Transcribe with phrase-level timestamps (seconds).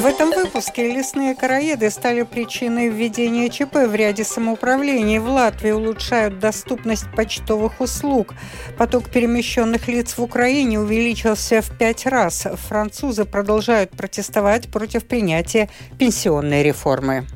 [0.00, 5.18] В этом выпуске лесные короеды стали причиной введения ЧП в ряде самоуправлений.
[5.18, 8.32] В Латвии улучшают доступность почтовых услуг.
[8.78, 12.46] Поток перемещенных лиц в Украине увеличился в пять раз.
[12.66, 15.68] Французы продолжают протестовать против принятия
[15.98, 17.26] пенсионной реформы.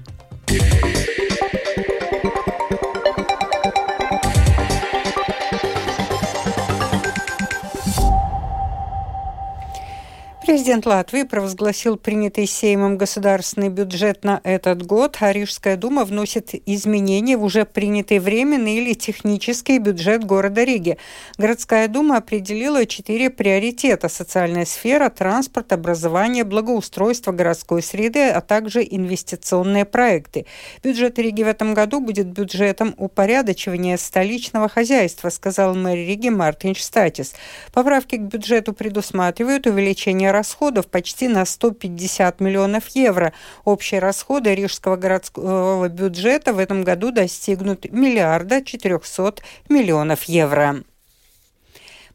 [10.47, 17.39] Президент Латвии провозгласил принятый Сеймом государственный бюджет на этот год, а Рижская дума вносит изменения
[17.39, 20.99] в уже принятый временный или технический бюджет города Риги.
[21.39, 29.87] Городская дума определила четыре приоритета– социальная сфера, транспорт, образование, благоустройство городской среды, а также инвестиционные
[29.87, 30.45] проекты.
[30.83, 37.33] Бюджет Риги в этом году будет бюджетом упорядочивания столичного хозяйства, сказал мэр Риги Мартин Штатис.
[37.73, 43.33] Поправки к бюджету предусматривают увеличение расходов почти на 150 миллионов евро.
[43.65, 49.37] Общие расходы рижского городского бюджета в этом году достигнут миллиарда 400
[49.69, 50.85] миллионов евро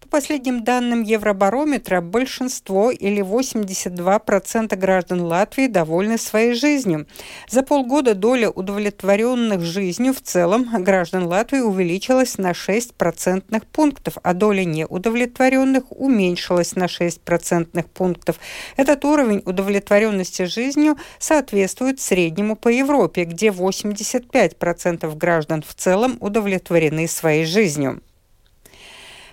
[0.09, 7.07] последним данным Евробарометра, большинство или 82% граждан Латвии довольны своей жизнью.
[7.49, 14.33] За полгода доля удовлетворенных жизнью в целом граждан Латвии увеличилась на 6 процентных пунктов, а
[14.33, 18.39] доля неудовлетворенных уменьшилась на 6 процентных пунктов.
[18.77, 27.45] Этот уровень удовлетворенности жизнью соответствует среднему по Европе, где 85% граждан в целом удовлетворены своей
[27.45, 28.01] жизнью.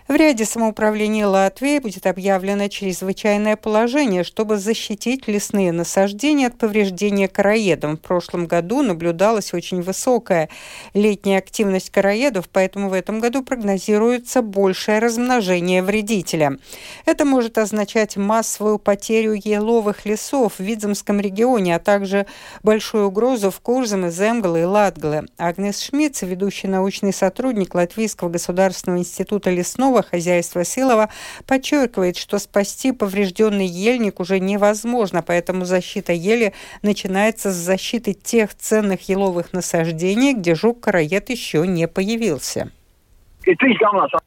[0.09, 7.97] В ряде самоуправлений Латвии будет объявлено чрезвычайное положение, чтобы защитить лесные насаждения от повреждения короедом.
[7.97, 10.49] В прошлом году наблюдалась очень высокая
[10.95, 16.57] летняя активность короедов, поэтому в этом году прогнозируется большее размножение вредителя.
[17.05, 22.27] Это может означать массовую потерю еловых лесов в Видземском регионе, а также
[22.63, 25.25] большую угрозу в Курзаме, Земгале и Латгале.
[25.37, 31.09] Агнес Шмидц, ведущий научный сотрудник Латвийского государственного института лесного лесного хозяйства Силова
[31.47, 36.53] подчеркивает, что спасти поврежденный ельник уже невозможно, поэтому защита ели
[36.83, 42.71] начинается с защиты тех ценных еловых насаждений, где жук-караед еще не появился.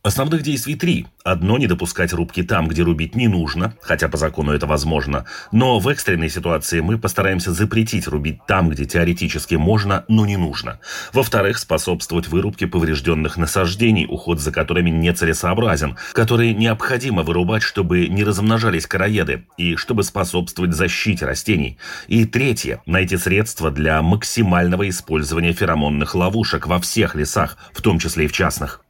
[0.02, 1.06] Основных действий три.
[1.26, 5.26] Одно– не допускать рубки там, где рубить не нужно, хотя по закону это возможно.
[5.52, 10.80] Но в экстренной ситуации мы постараемся запретить рубить там, где теоретически можно, но не нужно.
[11.12, 18.88] Во-вторых, способствовать вырубке поврежденных насаждений, уход за которыми нецелесообразен, которые необходимо вырубать, чтобы не размножались
[18.88, 21.78] короеды и чтобы способствовать защите растений.
[22.08, 28.26] И третье– найти средства для максимального использования феромонных ловушек во всех лесах, в том числе
[28.26, 28.82] и в частных.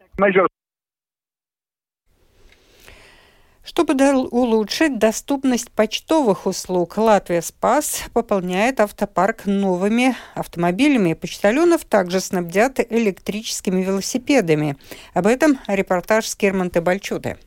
[3.63, 11.13] Чтобы улучшить доступность почтовых услуг, Латвия Спас пополняет автопарк новыми автомобилями.
[11.13, 14.75] Почтальонов также снабдят электрическими велосипедами.
[15.13, 17.37] Об этом репортаж с Керманты Бальчуты.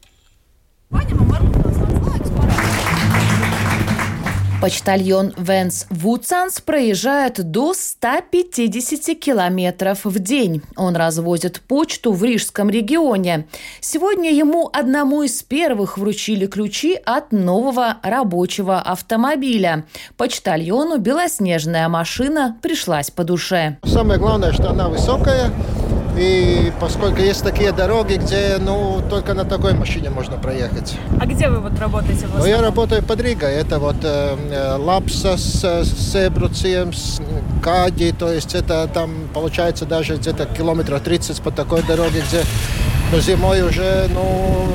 [4.63, 10.63] Почтальон Венс Вудсанс проезжает до 150 километров в день.
[10.77, 13.49] Он развозит почту в Рижском регионе.
[13.81, 19.85] Сегодня ему одному из первых вручили ключи от нового рабочего автомобиля.
[20.17, 23.79] Почтальону белоснежная машина пришлась по душе.
[23.85, 25.51] Самое главное, что она высокая,
[26.17, 30.95] и поскольку есть такие дороги, где ну, только на такой машине можно проехать.
[31.21, 32.27] А где вы вот работаете?
[32.37, 33.53] Ну, я работаю под Ригой.
[33.53, 36.93] Это вот э, э Лапсас, э, Себруцием,
[37.63, 38.13] Кади.
[38.13, 42.43] То есть это там получается даже где-то километров 30 по такой дороге, где
[43.13, 44.67] ну, зимой уже, ну,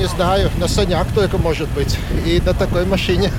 [0.00, 1.98] не знаю, на санях только может быть.
[2.26, 3.30] И на такой машине.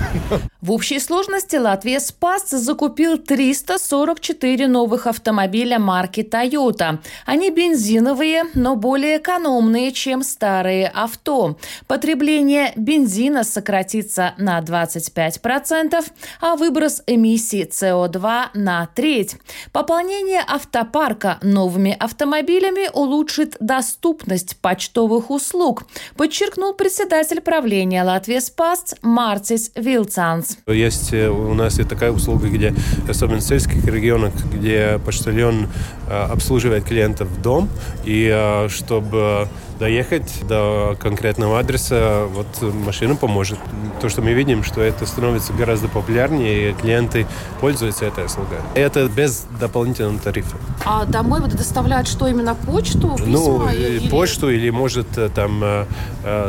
[0.62, 7.00] В общей сложности Латвия Спас закупил 344 новых автомобиля марки Toyota.
[7.26, 11.58] Они бензиновые, но более экономные, чем старые авто.
[11.88, 16.06] Потребление бензина сократится на 25%,
[16.42, 19.38] а выброс эмиссий СО2 на треть.
[19.72, 25.86] Пополнение автопарка новыми автомобилями улучшит доступность почтовых услуг,
[26.16, 26.51] подчеркнул
[26.82, 30.58] председатель правления Латвии Спас Мартис Вилцанс.
[30.68, 32.74] Есть э, у нас и такая услуга, где,
[33.08, 35.70] особенно в сельских регионах, где почтальон
[36.08, 37.70] э, обслуживает клиентов в дом,
[38.04, 39.48] и э, чтобы
[39.80, 43.58] доехать до конкретного адреса, вот машина поможет.
[44.00, 47.26] То, что мы видим, что это становится гораздо популярнее, и клиенты
[47.60, 48.60] пользуются этой услугой.
[48.76, 50.56] Это без дополнительного тарифа.
[50.86, 53.28] А домой вот доставляют что именно почту, письма?
[53.28, 54.08] Ну, или...
[54.10, 55.64] почту или может там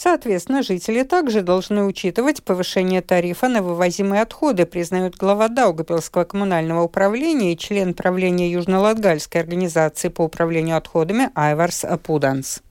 [0.00, 7.52] Соответственно, жители также должны учитывать повышение тарифа на вывозимые отходы, признают глава Даугапилского коммунального управления
[7.52, 12.62] и член правления Южно-Латгальской организации по управлению отходами Айварс Пуданс.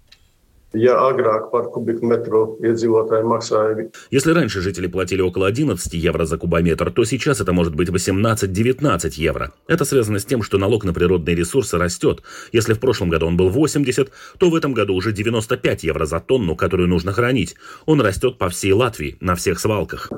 [4.12, 9.12] Если раньше жители платили около 11 евро за кубометр, то сейчас это может быть 18-19
[9.16, 9.54] евро.
[9.68, 12.22] Это связано с тем, что налог на природные ресурсы растет.
[12.52, 16.20] Если в прошлом году он был 80, то в этом году уже 95 евро за
[16.20, 17.56] тонну, которую нужно хранить.
[17.86, 20.12] Он растет по всей Латвии, на всех свалках.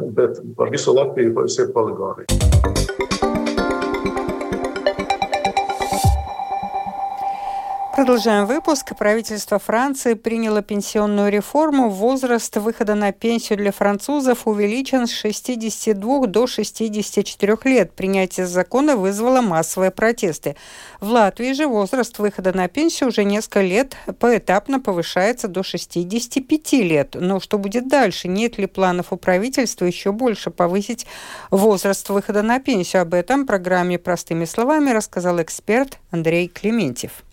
[7.99, 8.95] Продолжаем выпуск.
[8.97, 11.89] Правительство Франции приняло пенсионную реформу.
[11.89, 17.91] Возраст выхода на пенсию для французов увеличен с 62 до 64 лет.
[17.91, 20.55] Принятие закона вызвало массовые протесты.
[21.01, 27.17] В Латвии же возраст выхода на пенсию уже несколько лет поэтапно повышается до 65 лет.
[27.19, 28.29] Но что будет дальше?
[28.29, 31.05] Нет ли планов у правительства еще больше повысить
[31.51, 33.01] возраст выхода на пенсию?
[33.01, 37.25] Об этом в программе «Простыми словами» рассказал эксперт Андрей Клементьев.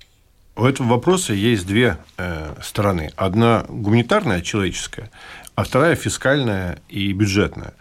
[0.56, 3.12] У этого вопроса есть две э, стороны.
[3.16, 5.10] Одна гуманитарная, человеческая,
[5.54, 7.74] а вторая фискальная и бюджетная.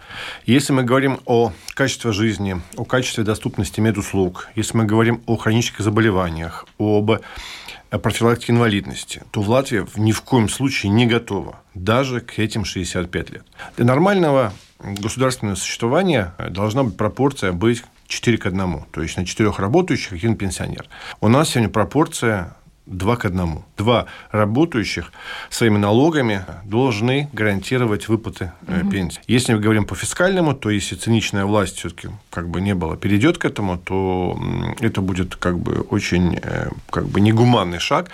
[0.45, 5.85] Если мы говорим о качестве жизни, о качестве доступности медуслуг, если мы говорим о хронических
[5.85, 12.19] заболеваниях, об э, профилактике инвалидности, то в Латвии ни в коем случае не готова даже
[12.19, 13.45] к этим 65 лет.
[13.77, 18.83] Для нормального государственного существования должна быть пропорция быть 4 к 1.
[18.91, 20.85] То есть на 4 работающих один пенсионер.
[21.21, 23.63] У нас сегодня пропорция два к одному.
[23.77, 25.11] Два работающих
[25.49, 28.89] своими налогами должны гарантировать выплаты угу.
[28.89, 29.21] пенсии.
[29.27, 33.37] Если мы говорим по фискальному, то если циничная власть все-таки как бы не было, перейдет
[33.37, 34.39] к этому, то
[34.79, 38.11] это будет как бы очень э, как бы негуманный шаг.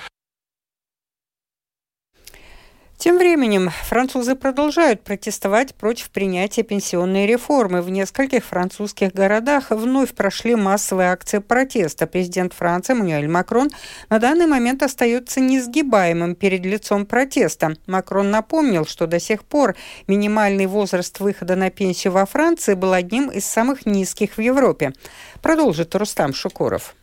[3.01, 7.81] Тем временем французы продолжают протестовать против принятия пенсионной реформы.
[7.81, 12.05] В нескольких французских городах вновь прошли массовые акции протеста.
[12.05, 13.71] Президент Франции Мануэль Макрон
[14.11, 17.73] на данный момент остается несгибаемым перед лицом протеста.
[17.87, 23.31] Макрон напомнил, что до сих пор минимальный возраст выхода на пенсию во Франции был одним
[23.31, 24.93] из самых низких в Европе.
[25.41, 26.93] Продолжит Рустам Шукуров.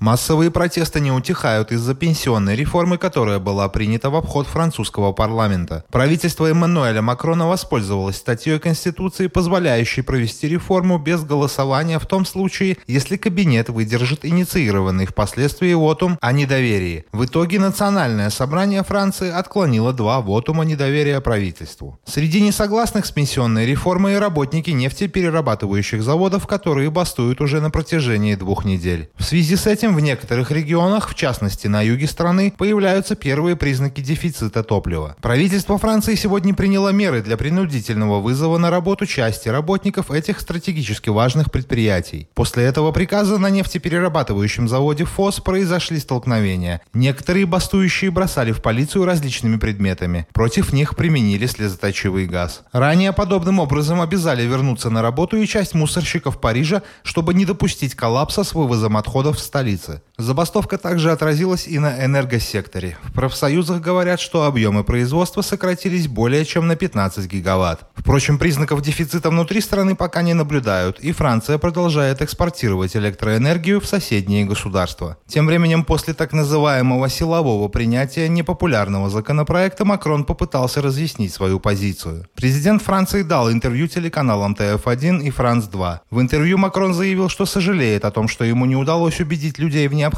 [0.00, 5.84] Массовые протесты не утихают из-за пенсионной реформы, которая была принята в обход французского парламента.
[5.90, 13.18] Правительство Эммануэля Макрона воспользовалось статьей Конституции, позволяющей провести реформу без голосования в том случае, если
[13.18, 17.04] кабинет выдержит инициированный впоследствии вотум о недоверии.
[17.12, 22.00] В итоге Национальное собрание Франции отклонило два вотума недоверия правительству.
[22.06, 29.10] Среди несогласных с пенсионной реформой работники нефтеперерабатывающих заводов, которые бастуют уже на протяжении двух недель.
[29.18, 33.56] В связи с этим Впрочем, в некоторых регионах, в частности на юге страны, появляются первые
[33.56, 35.16] признаки дефицита топлива.
[35.20, 41.50] Правительство Франции сегодня приняло меры для принудительного вызова на работу части работников этих стратегически важных
[41.50, 42.28] предприятий.
[42.34, 46.82] После этого приказа на нефтеперерабатывающем заводе ФОС произошли столкновения.
[46.94, 50.28] Некоторые бастующие бросали в полицию различными предметами.
[50.32, 52.62] Против них применили слезоточивый газ.
[52.70, 58.44] Ранее подобным образом обязали вернуться на работу и часть мусорщиков Парижа, чтобы не допустить коллапса
[58.44, 59.40] с вывозом отходов в
[59.80, 60.02] столице.
[60.20, 62.98] Забастовка также отразилась и на энергосекторе.
[63.04, 67.80] В профсоюзах говорят, что объемы производства сократились более чем на 15 гигаватт.
[67.94, 74.44] Впрочем, признаков дефицита внутри страны пока не наблюдают, и Франция продолжает экспортировать электроэнергию в соседние
[74.44, 75.16] государства.
[75.26, 82.26] Тем временем, после так называемого силового принятия непопулярного законопроекта, Макрон попытался разъяснить свою позицию.
[82.34, 86.00] Президент Франции дал интервью телеканалам ТФ1 и Франс-2.
[86.10, 89.94] В интервью Макрон заявил, что сожалеет о том, что ему не удалось убедить людей в
[89.94, 90.09] необходимости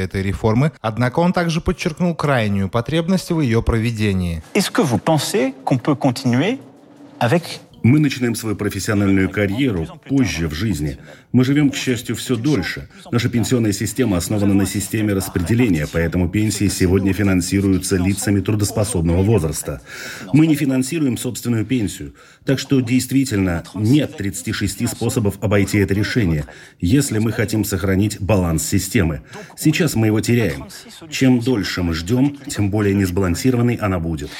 [0.00, 4.42] этой реформы, однако он также подчеркнул крайнюю потребность в ее проведении.
[7.82, 10.98] Мы начинаем свою профессиональную карьеру позже в жизни.
[11.32, 12.88] Мы живем, к счастью, все дольше.
[13.12, 19.80] Наша пенсионная система основана на системе распределения, поэтому пенсии сегодня финансируются лицами трудоспособного возраста.
[20.32, 22.14] Мы не финансируем собственную пенсию.
[22.44, 26.46] Так что действительно нет 36 способов обойти это решение,
[26.80, 29.22] если мы хотим сохранить баланс системы.
[29.56, 30.66] Сейчас мы его теряем.
[31.10, 34.30] Чем дольше мы ждем, тем более несбалансированной она будет.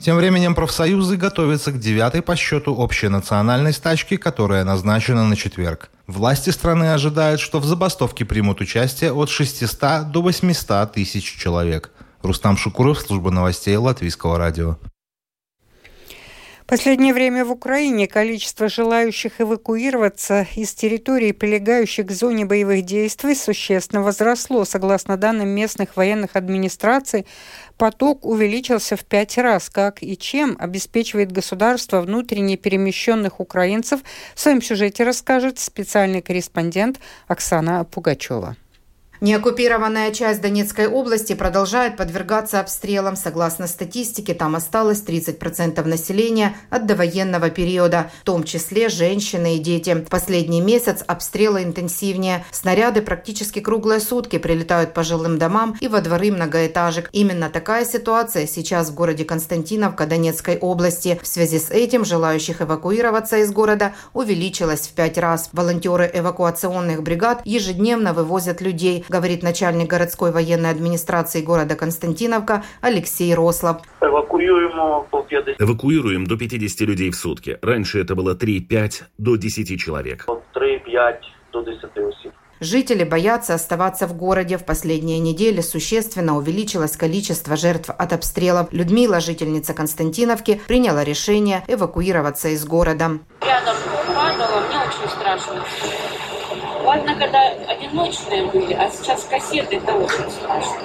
[0.00, 5.90] Тем временем профсоюзы готовятся к девятой по счету общенациональной стачке, которая назначена на четверг.
[6.06, 11.90] Власти страны ожидают, что в забастовке примут участие от 600 до 800 тысяч человек.
[12.22, 14.78] Рустам Шукуров, служба новостей Латвийского радио.
[16.72, 24.00] Последнее время в Украине количество желающих эвакуироваться из территорий, прилегающих к зоне боевых действий, существенно
[24.00, 24.64] возросло.
[24.64, 27.26] Согласно данным местных военных администраций,
[27.76, 29.68] поток увеличился в пять раз.
[29.68, 34.00] Как и чем обеспечивает государство внутренне перемещенных украинцев,
[34.34, 38.56] в своем сюжете расскажет специальный корреспондент Оксана Пугачева.
[39.22, 43.14] Неоккупированная часть Донецкой области продолжает подвергаться обстрелам.
[43.14, 49.94] Согласно статистике, там осталось 30% населения от довоенного периода, в том числе женщины и дети.
[49.94, 52.44] В последний месяц обстрелы интенсивнее.
[52.50, 57.08] Снаряды практически круглые сутки прилетают по жилым домам и во дворы многоэтажек.
[57.12, 61.20] Именно такая ситуация сейчас в городе Константиновка Донецкой области.
[61.22, 65.48] В связи с этим желающих эвакуироваться из города увеличилось в пять раз.
[65.52, 73.82] Волонтеры эвакуационных бригад ежедневно вывозят людей, говорит начальник городской военной администрации города Константиновка Алексей Рослов.
[74.00, 77.58] Эвакуируем до 50 людей в сутки.
[77.62, 80.26] Раньше это было 3-5 до 10 человек.
[80.26, 81.14] 3-5
[81.52, 82.32] до 10 осіб.
[82.60, 84.56] Жители боятся оставаться в городе.
[84.56, 88.72] В последние недели существенно увеличилось количество жертв от обстрелов.
[88.72, 93.18] Людмила, жительница Константиновки, приняла решение эвакуироваться из города.
[93.40, 93.76] Рядом
[94.14, 95.64] падало, мне очень страшно.
[96.92, 100.78] Ладно, когда одиночные были, а сейчас кассеты, это очень страшно.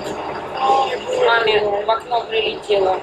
[1.26, 2.98] Маме в окно прилетело.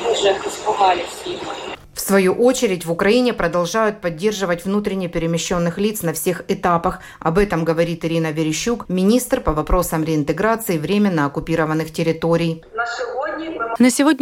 [0.00, 1.52] Мы же испугались сильно.
[1.92, 7.00] В свою очередь в Украине продолжают поддерживать внутренне перемещенных лиц на всех этапах.
[7.18, 12.62] Об этом говорит Ирина Верещук, министр по вопросам реинтеграции временно оккупированных территорий.
[12.74, 13.23] На сегодня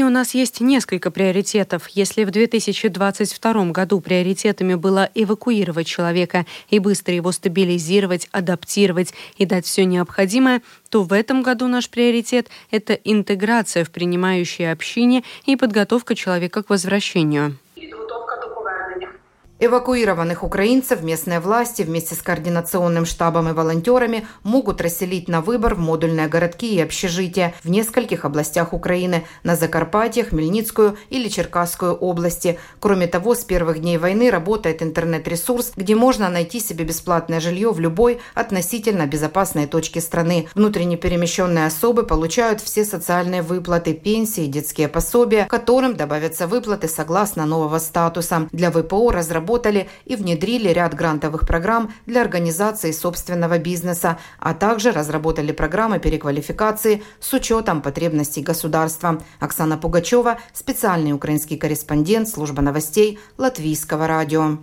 [0.04, 1.88] у нас есть несколько приоритетов.
[1.88, 9.66] Если в 2022 году приоритетами было эвакуировать человека и быстро его стабилизировать, адаптировать и дать
[9.66, 16.14] все необходимое, то в этом году наш приоритет– это интеграция в принимающей общине и подготовка
[16.14, 17.56] человека к возвращению.
[19.64, 25.78] Эвакуированных украинцев местные власти вместе с координационным штабом и волонтерами могут расселить на выбор в
[25.78, 32.58] модульные городки и общежития в нескольких областях Украины– на Закарпатье, Хмельницкую или Черкасскую области.
[32.80, 37.78] Кроме того, с первых дней войны работает интернет-ресурс, где можно найти себе бесплатное жилье в
[37.78, 40.48] любой относительно безопасной точке страны.
[40.56, 47.78] Внутренне перемещенные особы получают все социальные выплаты, пенсии, детские пособия, которым добавятся выплаты согласно нового
[47.78, 48.48] статуса.
[48.50, 49.12] Для ВПО
[49.52, 57.02] разработали и внедрили ряд грантовых программ для организации собственного бизнеса, а также разработали программы переквалификации
[57.20, 59.22] с учетом потребностей государства.
[59.40, 64.58] Оксана Пугачева, специальный украинский корреспондент, служба новостей Латвийского радио.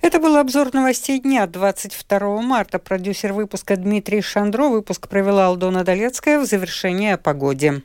[0.00, 2.78] Это был обзор новостей дня 22 марта.
[2.78, 4.68] Продюсер выпуска Дмитрий Шандро.
[4.68, 7.82] Выпуск провела Алдона Долецкая в завершение о погоде.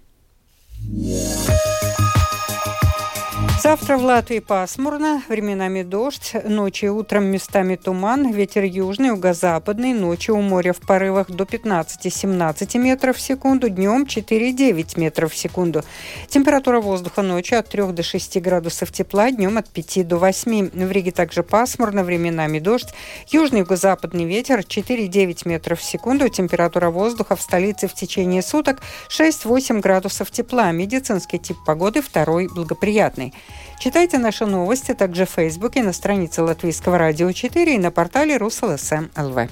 [3.63, 10.35] Завтра в Латвии пасмурно, временами дождь, ночью и утром местами туман, ветер южный, юго-западный, ночью
[10.35, 15.81] у моря в порывах до 15-17 метров в секунду, днем 4-9 метров в секунду.
[16.27, 20.71] Температура воздуха ночью от 3 до 6 градусов тепла, днем от 5 до 8.
[20.85, 22.93] В Риге также пасмурно, временами дождь,
[23.29, 29.79] южный, юго-западный ветер 4-9 метров в секунду, температура воздуха в столице в течение суток 6-8
[29.79, 30.69] градусов тепла.
[30.73, 33.33] Медицинский тип погоды второй благоприятный.
[33.83, 39.07] Читайте наши новости также в Фейсбуке, на странице Латвийского радио 4 и на портале РусЛСМ
[39.17, 39.49] ЛВ.